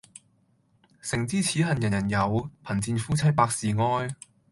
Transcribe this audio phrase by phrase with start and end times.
[1.03, 4.09] 誠知此恨人人有，貧賤夫妻百事哀。